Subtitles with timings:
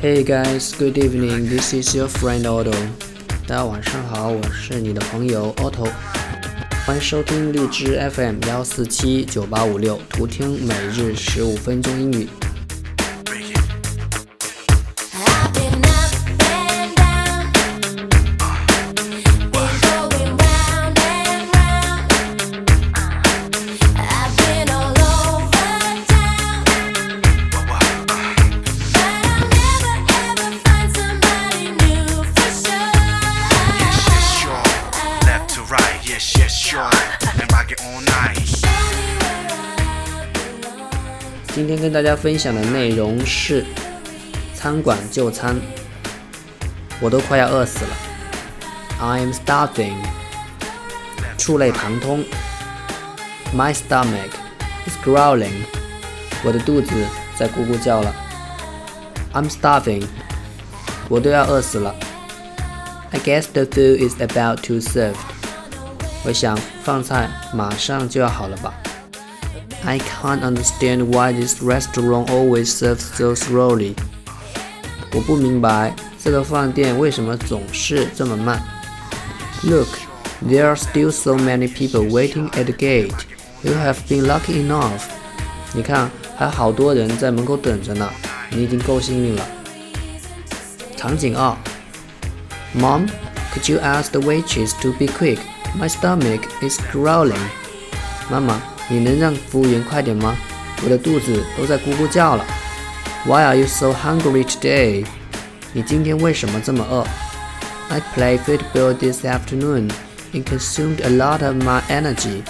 [0.00, 1.48] Hey guys, good evening.
[1.48, 2.72] This is your friend Otto.
[3.48, 5.90] 大家晚上好，我是你的朋友 Otto。
[6.86, 12.28] 欢迎收听荔枝 FM 幺四七九八五六，图听每日十五分钟英语。
[37.67, 38.37] rock it all night.
[38.45, 39.51] Show me where
[40.17, 40.27] I
[40.61, 40.91] belong.
[41.53, 43.65] 今天跟大家分享的内容是
[44.55, 45.55] 餐馆就餐，
[46.99, 47.95] 我都快要饿死了。
[48.99, 49.97] I am starving，
[51.37, 52.23] 触类旁通。
[53.55, 54.31] My stomach
[54.87, 55.65] is growling，
[56.43, 56.91] 我的肚子
[57.35, 58.15] 在咕咕叫了。
[59.33, 60.05] I'm starving，
[61.09, 61.93] 我都要饿死了。
[63.11, 65.17] I guess the food is about to served，
[66.25, 68.73] 我想饭菜马上就要好了吧。
[69.85, 73.93] I can't understand why this restaurant always serves so slowly。
[75.13, 78.61] 我不明白这个饭店为什么总是这么慢。
[79.63, 79.89] Look,
[80.45, 83.13] there are still so many people waiting at the gate.
[83.61, 85.01] You have been lucky enough.
[85.73, 88.09] 你看，还好多人在门口等着呢，
[88.49, 89.45] 你已经够幸运了。
[90.95, 91.55] 场景二，
[92.73, 93.07] Mom,
[93.53, 95.39] could you ask the waitress to be quick?
[95.79, 97.37] My stomach is growling.
[98.29, 100.35] 妈妈，你能让服务员快点吗？
[100.83, 102.45] 我的肚子都在咕咕叫了。
[103.25, 105.05] Why are you so hungry today？
[105.71, 107.05] 你今天为什么这么饿？
[107.89, 109.89] I played football this afternoon.
[110.31, 112.41] It consumed a lot of my energy.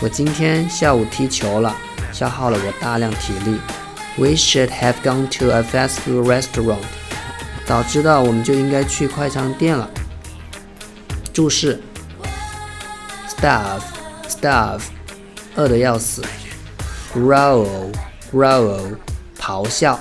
[0.00, 1.74] 我今天下午踢球了，
[2.12, 3.58] 消耗了我大量体力。
[4.16, 6.82] We should have gone to a fast food restaurant.
[7.66, 9.88] 早知道我们就应该去快餐店了。
[11.32, 11.80] 注释
[13.43, 13.81] ：starve
[14.29, 14.81] starve，
[15.55, 16.23] 饿得要死
[17.13, 17.93] ；growl
[18.31, 18.95] growl，
[19.37, 19.99] 咆哮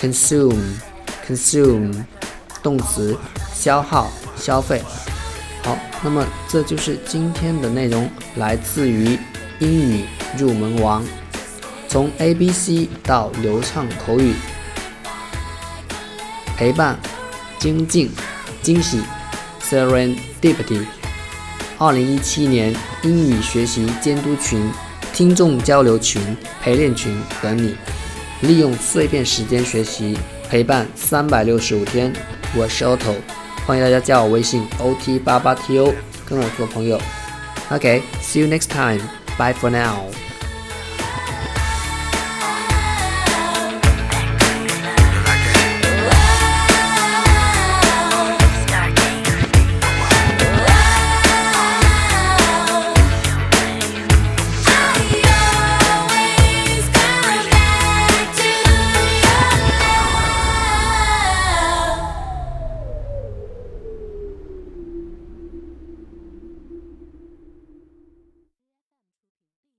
[0.00, 0.74] ；consume
[1.24, 2.04] consume，
[2.60, 3.16] 动词，
[3.54, 4.82] 消耗、消费。
[5.62, 9.16] 好，那么这就是今天的内容，来自于
[9.60, 10.04] 英语
[10.36, 11.04] 入门王，
[11.88, 14.34] 从 A B C 到流畅口语，
[16.56, 16.98] 陪伴、
[17.60, 18.10] 精进、
[18.62, 19.00] 惊喜
[19.62, 20.97] ，Serendipity。
[21.78, 22.74] 二零一七年
[23.04, 24.68] 英语学习监督群、
[25.12, 26.20] 听众交流群、
[26.60, 27.76] 陪练群等你，
[28.40, 30.18] 利用碎片时间学习，
[30.48, 32.12] 陪伴三百六十五天。
[32.56, 33.14] 我是 Oto，
[33.64, 35.94] 欢迎大家加我微信 OT 八八 TO，
[36.26, 37.00] 跟我做朋友。
[37.70, 40.27] OK，see、you next time，bye for now。